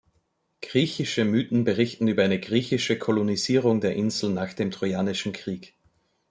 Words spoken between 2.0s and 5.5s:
über eine griechische Kolonisierung der Insel nach dem trojanischen